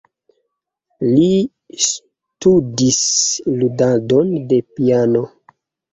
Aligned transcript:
Li 1.09 1.27
ŝtudis 1.89 3.03
ludadon 3.61 4.35
de 4.53 4.63
piano. 4.77 5.27